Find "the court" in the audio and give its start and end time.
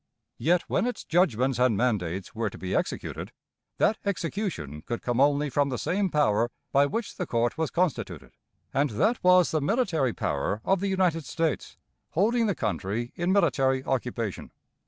7.17-7.55